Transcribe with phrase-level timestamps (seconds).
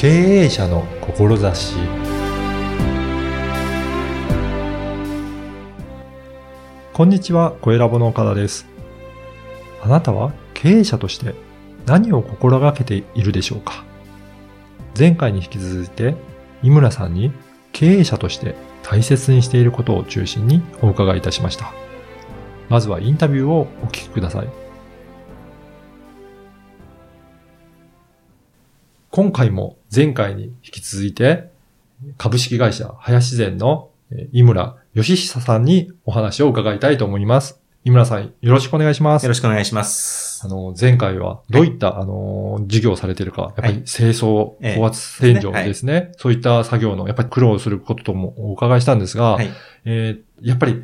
[0.00, 1.76] 経営者の志
[6.94, 8.66] こんにちは、小ラボの岡田です。
[9.82, 11.34] あなたは経営者として
[11.84, 13.84] 何を心がけているでしょうか？
[14.98, 16.14] 前回に引き続いて、
[16.62, 17.30] 井村さんに
[17.72, 21.74] 経営者として大切にしていることを中心にお伺いいたしました。
[22.70, 24.48] まずはインタビューをお聞きください。
[29.20, 31.50] 今回も前回に引き続いて、
[32.16, 37.60] 株式会社林善のえー井村義久さんにお話を伺いたいと思います。
[37.84, 39.28] 井村さん、よろしくお願いしますよ。
[39.28, 40.40] ろしくお願いします。
[40.42, 46.12] あの、前回はどういった、あの、授業をされているか、やっぱり清掃、ええ高圧洗浄ですね。
[46.16, 49.50] そういった作業の、やっぱり苦労することともお伺いしたんですが、はい。
[49.84, 50.82] えーやっぱり、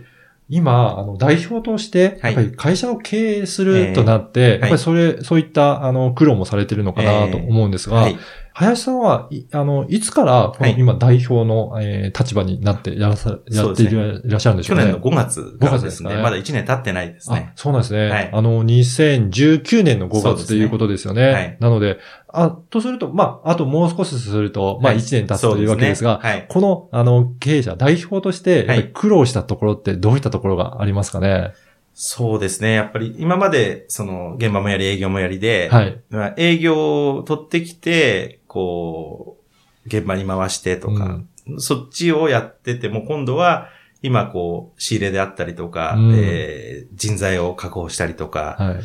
[0.49, 2.35] 今、あの、代表として、はい。
[2.35, 4.51] やっぱり会社を経営するとなって、ええ。
[4.51, 8.17] やっぱりそれ、そういった、あの、苦労もされてるのかなと思うんですが、はい。
[8.59, 14.85] 林さんは、いあの、いつから、このはい今代表の、えー立場になってやらさ、やっていらっしゃるんでしょうね？
[14.85, 15.79] 去年の5月からですね。
[15.79, 17.53] 5月ですかねまだ1年経ってないですねあ。
[17.55, 18.09] そうなんですね。
[18.09, 21.29] はいあの、2019年の5そうですね月ということですよね。
[21.29, 21.99] はいなので、
[22.29, 26.47] あ、とすると、まあ、あともう少しすると、まあ、はい1年経つというわけですが、そうねはい。
[26.49, 31.53] この、あの、経営者、代表として、苦労したところってどういったところがありますかね？
[31.99, 32.75] そうですね。
[32.75, 35.99] やっぱり今まで、その、現場もやり営業もやりで、はい。
[36.11, 39.39] まあ営業を取ってきて、こ
[39.85, 41.21] う、現場に回してとか、
[41.59, 43.69] そっちをやってても、今度は、
[44.03, 48.81] 今こう、仕入れであったりとか、うんえー人材を確保したりとか、はい。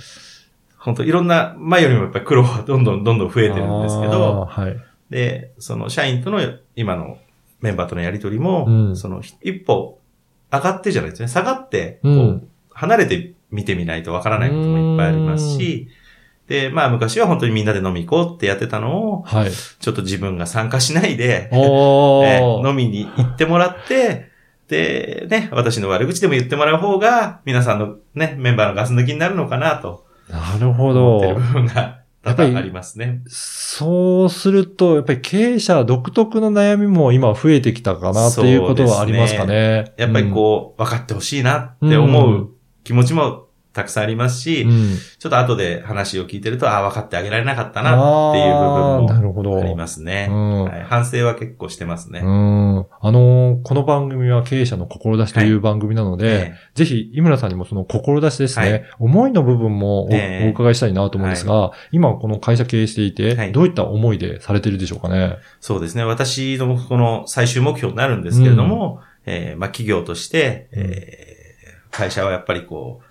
[0.77, 4.77] 本当いろんな、前よりもやっぱり苦労はどんどんどんどん増えてるんですけど、はい。
[5.09, 6.39] で、その社員との
[6.75, 7.17] 今の
[7.61, 9.99] メンバーとのやりとりも、うんその一歩
[10.51, 11.27] 上がってじゃないですね。
[11.27, 11.99] 下がって、
[12.71, 15.89] 離れて見てみないとわからないこともいっぱいありますし、
[16.51, 19.51] で、まあ昔は本当にみんなで飲み行こうってやってたのを、はい。
[19.51, 22.69] ちょっと自分が参加しないで、お えー。
[22.69, 24.29] 飲みに行ってもらって、
[24.67, 31.41] で、ね、私の悪口でも言ってもらう方が、皆さんのね、メンバーのガス抜きになるのかなとなるほど部。
[31.53, 33.21] 分が多やっぱり々ありますね。
[33.27, 39.93] そうすると、やっぱり経営者独特の悩みも今増えてきたかなっていうことはありますかね。
[39.95, 42.49] やっぱりこう、分かってほしいなって思う
[42.83, 48.53] 気持ちもたくさんありますし、うん、うんちょっと後で話を聞いてると、ああ、分かってあげられなかったなっていう
[49.07, 49.49] 部分るほど。
[49.51, 50.27] もありますね。
[50.29, 52.19] うんはい、反省は結構してますね。
[52.19, 52.85] うん。
[53.01, 65.37] あのーこの番組は経営者の志という番組なので、えぜひ、井村さんにもその志ですね、はい思いの部分もお,、ええお伺いしたいなと思うんですが、今この会社経営していて、はいどういった思いでされてるでしょうかね？
[65.59, 66.03] そうですね。
[66.03, 71.31] 私のこの最終目標になるんですけれども、えーまあ企業として、えー
[71.91, 73.05] 会社はやっぱりこう、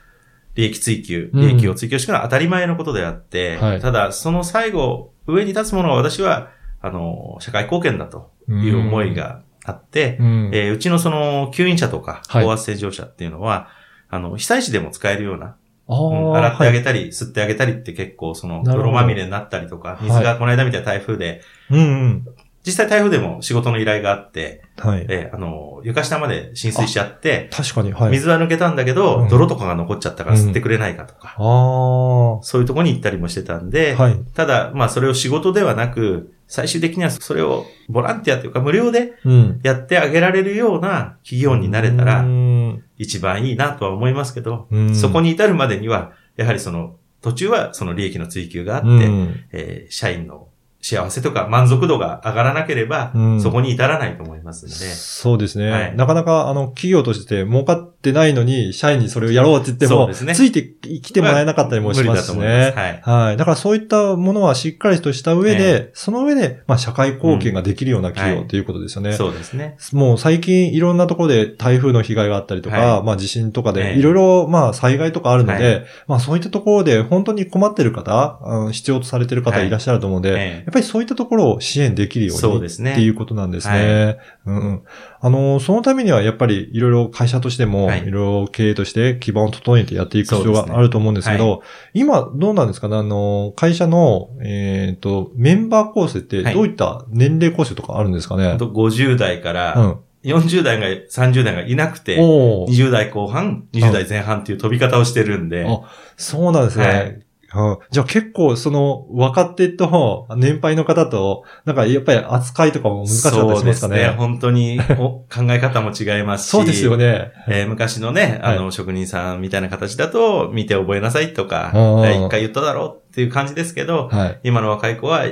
[0.54, 1.40] 利益追求、うん。
[1.40, 3.80] 利益を追求していくのは当たり前のことであって、はい。
[3.80, 6.50] ただその最後、上に立つものは私は、
[6.80, 10.50] あの、社会貢献だという思いがあって、うん。
[10.52, 12.44] えーうちのその、吸引車とか、はい。
[12.44, 13.68] 高圧洗浄車っていうのは、
[14.08, 15.56] あの、被災地でも使えるような、
[15.86, 22.26] 洗ってあはいげたり、吸ってあげたりって結構その、泥まみれになったりとか、水はがこの間みたいな台風で、うんうん。
[22.66, 25.06] 実際台風でも仕事の依頼があって、はい。
[25.08, 28.10] えーあの、床下まで浸水しちゃって、確かに、はい。
[28.10, 32.36] 水は抜けたんだけど、うん泥とかが残っちゃったから吸ってくれないかとか、ああ。
[32.36, 34.34] はそういうところに行ったりもしてたんで、い。
[34.34, 39.60] ただ、まあそれを仕事ではなく、最終的にはそれをボランティアというか無料でうん。
[39.62, 50.48] やってあげられるような企業になれたうらん一番いいなとは思いますけど、うんそこに至るまでには、やはりその途中はその利益の追求があって、うんえー社員の
[50.82, 53.40] 幸せとか満足度が上がらなければ、うん。
[53.40, 55.96] そこに至らないと思いますので、そうですね、はい。
[55.96, 60.34] なかなか、あの、企業として儲かってないのに、社員にそれをやろうって言っても、ね。
[60.34, 60.62] ついて
[61.02, 62.72] きてもらえなかったりもしますしね。
[62.74, 63.00] はい。
[63.02, 63.36] はい。
[63.36, 68.48] だからそういったものはしっかりとした上で、その上で、まあ、社会貢献ができるような企業うん。
[68.48, 68.60] とい。
[68.60, 69.12] うことですよね。
[69.12, 69.76] そうですね。
[69.92, 73.98] もう最近いろんなところで台風の被害があったりとか、はまあ地震とかでええ。
[73.98, 78.38] いろいろまあ災害とかあるので、はまあそういったところで本当に困ってる方、
[78.72, 79.66] 必要とされてる方はい。
[79.66, 82.92] いらっしゃると思うので、ええやっぱりそういったところを支援できるようにそうですね。
[82.92, 84.18] っていうことなんですね。
[84.46, 84.82] うんうん。
[85.20, 88.02] あの、そのためにはやっぱりいろいろ会社としても、はい。
[88.02, 88.12] いろい
[88.42, 92.96] ろ経営として基盤を整えてやっていく必要があると思うんですけど、今どうなんですかね？
[92.98, 96.54] あの、会社の、えっ、と、メンバー構成ってはい。
[96.54, 100.00] どういった年齢構成とかあるんですかね、本当50代かうら、ん。
[100.22, 102.68] 40代が、30代がいなくて、おー。
[102.68, 105.80] 20代後半、20代前半っていう飛び方をしてるんで、あ
[106.16, 106.84] そうなんですね。
[106.86, 107.22] はい
[107.54, 113.94] うんじゃあ結構その若手と年配の方と、なんかやっぱり扱いとかも難しかったりしますかね？
[113.94, 114.14] そうですね。
[114.16, 116.50] 本当にお考え方も違いますし。
[116.50, 117.32] そうですよね。
[117.48, 124.40] えー昔のね、あの、は職人さんみたいな形だと、見て覚えなさいとか、一回言っただろうっていう感じですけど、はい。
[124.44, 125.24] 今の若い子は、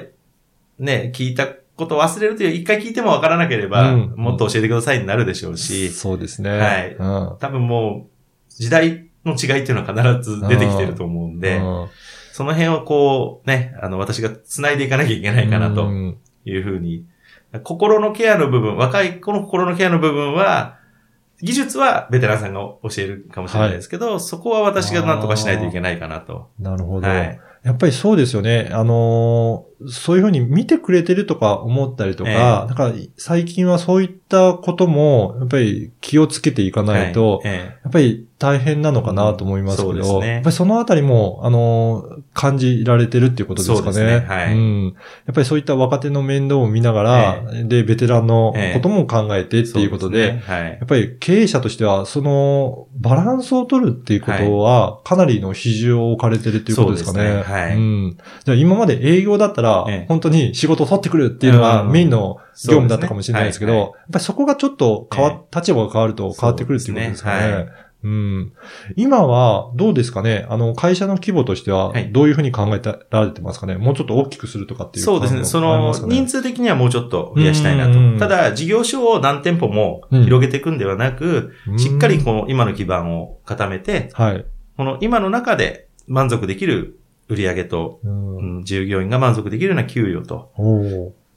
[0.79, 6.50] ね、聞いたことを忘れるという、一回聞いてもわからなければ、うんもっと教えてくださいになるでしょうし、そうですね。
[6.59, 7.05] はいう
[7.35, 7.37] ん。
[7.38, 11.89] 多分もう、時代の違いっていうのは必ず出てきてると思うんで、うん
[12.39, 17.05] その辺をこう、ね、あの、私が繋いでいかなきゃいけないかなとうんいうふうに、
[17.65, 20.79] 心のケアの部分、若い子の心のケアの部分は、
[21.43, 26.49] 技術はベテランさんが教えるかもしれないですけど、そこは私が何とかしないといけないかなと。
[26.61, 27.09] なるほど。
[27.09, 27.41] はい。
[27.65, 28.71] やっぱりそうですよね。
[28.73, 43.93] あのーそういうふうに見てくれてるとか思ったりとか、ええなんか最近はそういったことも、やっぱり気をつけていかないと、はいえやっぱり大変なのかなと思いますけど、うんねやっぱりそのあたりも、あのー感じられてるっていうことですかね。
[43.93, 44.85] そうですねはいうん。
[45.27, 50.79] やっぱりそういった若手の面倒を見ながら、で、ベテランのことも考えてえっていうことで、そすねはいや。
[50.85, 57.19] っぱり経営者としては、その、バランスを取るっていうことは、かなりの比重を置かれてるっていうことですかね。
[57.19, 58.19] そうですねはいうん。
[58.45, 60.06] じゃあ今まで営業だったら、ええ。
[60.09, 61.93] 本当に仕事を取ってくるっていうのがうん。
[61.93, 67.67] メインの業務だったかもしれないですけど、やっぱりそこがちょっと変わ、立場が変わると変わってくるっていうことですかね。
[67.69, 68.53] そうん。
[68.94, 70.47] 今は、どうですかね？
[70.49, 72.81] あの、会社の規模としてははい、どういうふうに考え
[73.11, 75.44] られてますかね、もうちょっと大きくするとかっていうそうですね。
[75.44, 78.12] その、人数数的にはもうちょっと増やしたいなうん。
[78.14, 78.21] と。
[78.21, 84.47] ただ、事業所を何店舗も広げていくんではなく、しっかりこの今の基盤を固めて、はい。
[84.76, 88.37] この今の中で満足できる売り上げと、うん。
[88.37, 90.53] うん従業員が満足できるような給与と、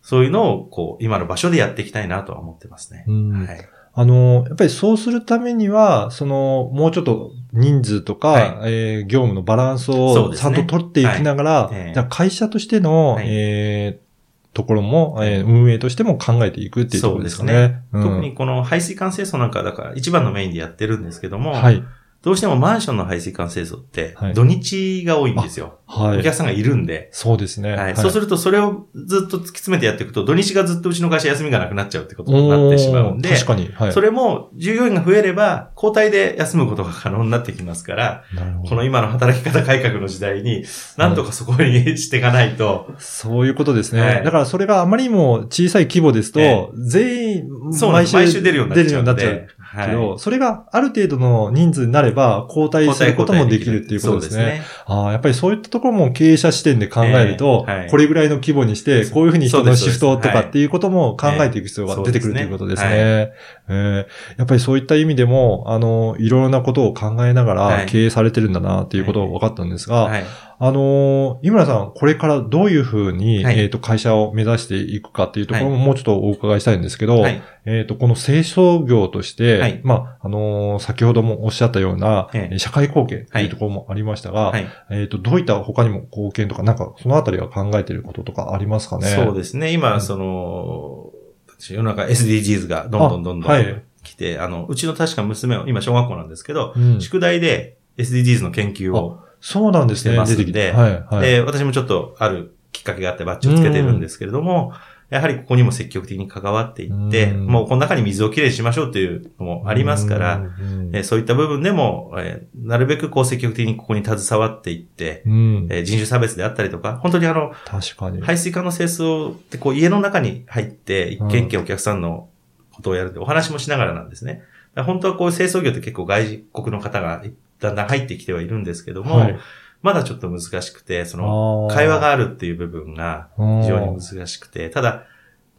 [0.01, 3.05] そういうのを、こう、今の場所でやっていきたいなとは思ってますね。
[3.07, 3.45] うん。
[3.45, 3.69] はい。
[3.93, 12.07] あの、やっぱりそうするためには、その、もうちょっと人数とか、はえー業務のバランスをちゃんと取っていきながら、はい。
[12.09, 13.25] 会社としての、はい。
[13.27, 14.11] えー
[14.53, 17.83] ところも、えー運営としても考えていくっていうところですかね。
[17.93, 18.03] うん。
[18.03, 21.83] 特にこの排水管清掃なんかだから一番のメインでやってるんですけども、はい。
[22.23, 25.79] どうしてもマンションの排水管清掃ってはい土日が多いんですよ。
[25.87, 26.19] はい。
[26.19, 27.09] お客さんがいるんで。
[27.11, 27.73] そうですね。
[27.73, 27.95] はい。
[27.95, 33.69] そうするるとそれをずっと突き詰めてやっていくと土日がずっとうちの会社休みがなくなっちゃうってことになってしまうんで、確かに。
[33.73, 33.93] はい。
[33.93, 40.63] それも従業員が増えれば交代で休むことが可能になってきますから、なるほどこの今の働き方改革の時代に、
[40.97, 44.01] なんとかそこにしていかないと、そういうことですね。
[44.01, 47.49] はいだからそれがあまりにも小さい規模ですと、え全員
[47.91, 49.81] 毎週出るようになっちゃうんで。
[49.81, 54.43] 出るようになっちゃうけど、はいそれがある程度の人数になれば、交代することもできるっていうことですね。
[54.43, 54.61] すね。
[54.85, 62.89] ああ、やっぱりそういったところも経営者視点で考えると、ええはいこれぐらいの規模にして、こういうふうに人のシフトとかっていうことも考えていく必要が出てくるということですね。
[62.91, 63.33] え
[63.69, 64.07] え
[64.37, 70.23] やっぱりそういった意味でも、あの、いろいろなことを考えながらはい経営されてるんだなっていうことが分かったんですが、はい。
[70.63, 73.59] あのー井村さん、これからどういうふうに、はい。
[73.59, 77.41] えっ、と、会社を目指していくかっていうところももうちょっとお伺いしたいんですけど、はい。
[77.65, 79.81] えっ、と、この清掃業として、はい。
[79.83, 82.59] まあ、あのー先ほどもおっしゃったような、ええ。
[82.59, 84.67] 社会貢献というところもありましたが、はい。
[84.91, 89.07] えっ、と、どういった他にも貢献とか、なんか、そのあたりは考えていることとかありますかね？
[89.07, 89.69] そうですね。
[89.69, 90.01] う今、ん。
[90.01, 91.11] その、
[91.57, 97.01] 世の中 SDGs がどんどんどんどん来て、あの、うちの確か娘は、今小学校なんですけど、うん。
[97.01, 100.15] 宿題で SDGs の研究を、そうなんですね。
[100.15, 100.71] ますんで出てきて。
[100.71, 101.29] はい、はい。
[101.29, 104.73] で、私もちょっとあるきっかけがあってバッジをつけてるんですけれども、
[105.09, 118.21] やはりここにも積極的に関わっていって、うんもうこの中に水をきれいにしましょうというのもありますから、うん、えーそういった部分でも、えーなるべくこう積極的にここに携わっていって、うんえー人種差別であったりとか、本当にあの、確かに。
[118.21, 122.29] 排水管の清掃ってこう家の中に入って、一軒一軒お客さんの
[122.71, 124.43] ことをやるんで、お話もしながらなんですね。
[124.77, 127.21] 本当はこういう清掃業って結構外国の方が
[127.61, 129.39] だんだん入ってきてはいるんですけども、はい。
[129.81, 131.73] まだちょっと難しくて、そあの、ー。
[131.73, 135.05] 会話があるっていう部分が非常に難しくて、ただ、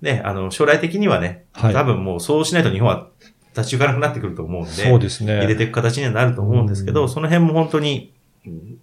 [0.01, 1.73] ね、あの、将来的にはね、はい。
[1.73, 3.09] 多分もうそうしないと日本は
[3.57, 5.39] 立ち行かなくなってくると思うんで、そうですね。
[5.39, 7.09] 入れていく形にはなると思うんですけど、うん。
[7.09, 8.12] その辺も本当に、うん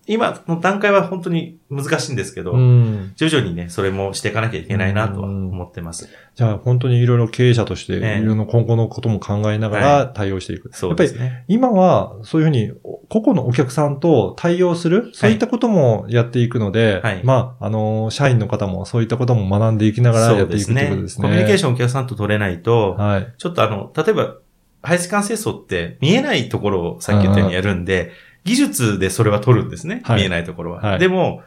[0.08, 3.12] 今の段階は本当に難しいんですけど、うん。
[3.16, 6.10] 徐々にね、それもしていかなきゃいけないなとは思ってます。
[6.36, 10.72] じゃあ本当にいろいろ経営者として、いええろいろな今後のことも考えながら対応していく。
[10.74, 11.44] そうやっぱりですね。
[11.50, 12.72] 今はそういうふうに
[13.10, 21.28] 個々のお客さんと対応する、そういったこともやっていくので、はいまあ、あの、社員の方もそういったことも学んでいきながらやっていくということですね。
[21.28, 23.34] コミュニケーションお客さんと取れないと、はい。
[23.38, 24.36] ちょっとあの、例えば、
[24.82, 28.12] 排水管清掃って見えないところをさっき言ったようにやるんで、
[28.44, 30.02] 技術でそれは取るんですね。
[30.04, 30.82] はい見えないところは。
[30.82, 31.44] はいでも、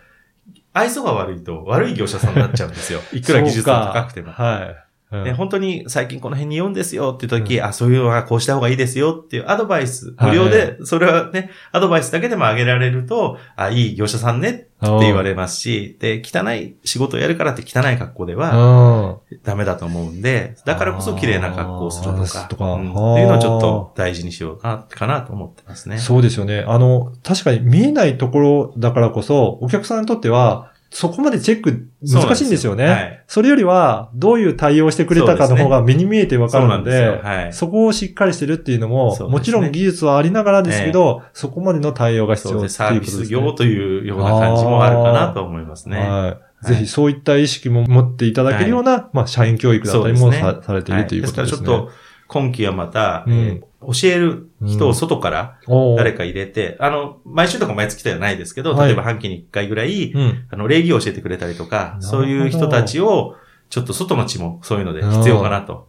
[0.73, 3.01] 愛想が悪いと悪い業者さんになっちゃうんですよ。
[3.13, 4.33] いくら技術が高くても。
[4.33, 4.92] はい。
[5.13, 5.25] うん。
[5.25, 10.31] で本当に最近この辺に読んですよっていう時、あ、そういうのはこうした方がいいですよっていうアドバイス、はい。
[10.31, 19.39] 無料で、それはね、アドバイスだけでもあげられると、あ、いい業者さんねって言われますし、で、汚い仕事をやるからって汚い格好ではうん。
[19.45, 22.65] ダメだと思うんで、だからこそ綺麗な格好をするとか、とか。
[22.73, 22.91] うん。
[22.91, 25.99] っていうのをちょっと大事にしような、かなと思ってますね。
[25.99, 26.65] そうですよね。
[26.67, 32.85] あの、確かに見えないところだからこそ、お客さんにとっては、そこまでチェック難しいんですよね。
[32.85, 33.25] はい。
[33.27, 37.13] それよりは、どういう対応してくれたかの方が目に見えてわかるのですよ。
[37.13, 37.53] で、はい。
[37.53, 43.09] そこをしっかりしてるっていうのも、ねもちろん技術はありながらですけど、そこまでの対応が必要っていうそうです。
[43.09, 43.27] サービ。
[43.27, 45.99] ス業というような感じもあるかなと思いますね。
[45.99, 46.67] はい。
[46.67, 51.69] ぜひそういった意識も持っていただけるような、まあ、社員教育だったりもさされているということですね。
[51.69, 51.91] はいですからちょっと、
[52.33, 55.59] 今期はまた、うんえー教える人を外から
[55.97, 60.47] 誰か入れて、あの、毎週とか毎月ではないですけど、はい例えば半期に1回ぐらい、うん。
[60.51, 63.35] あの、礼儀を教えてくれたりとか、どそういう人たちを、
[63.71, 65.89] ちょっと外の地もそういうので必要かなと。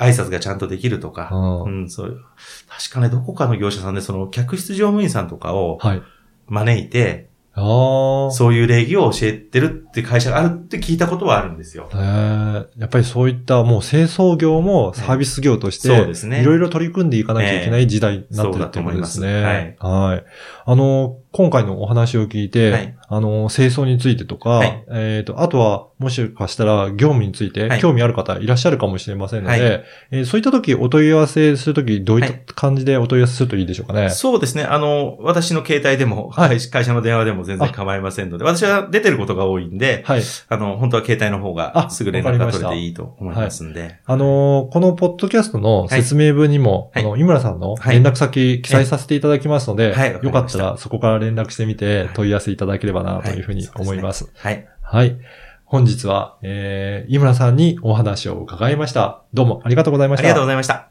[0.00, 1.28] 挨拶がちゃんとできるとか。
[1.32, 2.20] ううんん、そういう。
[2.68, 6.02] 確かね、どこかの業者さんでその客室乗務員さんとかをはい。
[6.48, 7.28] 招いて。
[7.56, 11.88] そういう礼儀を教えてるって会社があるって聞いたことはあるんですよ。
[11.92, 12.44] えー
[12.78, 19.76] やっぱりそういったもう清掃業もサービス業として、そうですねいろいろ取り組んでいかなきゃいけない時代になってるってことですね。
[19.78, 20.24] はい。
[20.66, 22.96] あの、今回のお話を聞いて、はい。
[23.08, 24.84] あの、清掃についてとか、はい。
[24.90, 27.80] えっ、と、あとは、もしかしたら業務についてはい。
[27.80, 29.84] 興味ある方いらっしゃるかもしれませんので、はい。
[30.12, 34.10] えーそういった時お問い合わせするとき、どういった感じでお問い合わせするといいでしょうかね？
[34.10, 34.62] そうですね。
[34.62, 36.60] あの、私の携帯でも、はい。
[36.60, 40.22] 会 会社の電話でも全然構いませんので、私は出てることが多いんで、はい。
[40.48, 43.96] あの、本当は携帯の方あがすぐ連絡が取れていいと思いますんで。
[44.06, 47.04] あのーこのポッドキャストの説明文にも、はい。
[47.04, 47.94] あの、井村さんのはい。
[47.96, 54.30] 連絡先記載させていただきますので、よかったらそこから連絡してみて問い合わせいただければなというふうにはい思います。
[54.34, 54.68] はい。
[54.82, 55.18] はい。
[55.64, 59.22] 本日は、えー、井村さんにお話を伺いました。
[59.32, 60.22] どうもありがとうございました。
[60.22, 60.88] ありがとうございました。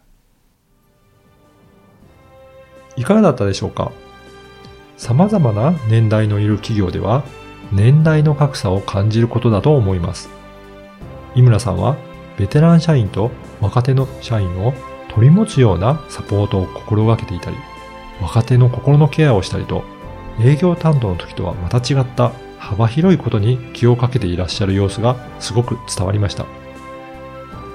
[2.95, 3.91] いかがだったでしょうか？
[4.97, 7.23] 様々な年代のいる企業では、
[7.71, 10.29] 年代の格差を感じることだと思います。
[11.35, 11.95] 井村さんは、
[12.37, 14.73] ベテラン社員と若手の社員を
[15.09, 17.57] 取り持つようなサポートを心がけていたり、
[18.21, 19.83] 若手の心のケアをしたりと、
[20.39, 26.45] 営業担当の時とはまた違った幅広いことに気をかけていらっしゃる様子がすごく伝わりました。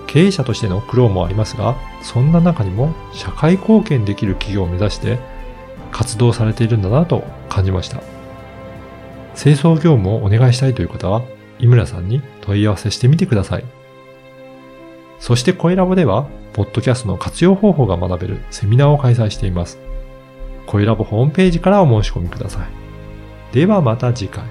[0.06, 5.18] 経営者としての苦労もありますが、そんな中にも社会貢献できる企業を目指して
[5.92, 8.00] 活動されているんだなと感じました。
[9.36, 11.22] 清掃業務をお願いしたいという方は、
[11.58, 13.64] 井村さんに問い合わせしてみてください。
[15.18, 19.78] そして声ラボでは、ポッドキャストの活用方法が学べるセミナーを開催しています。
[20.68, 22.68] 恋ラボホームページからお申し込みください。
[23.54, 24.44] ではまた次回。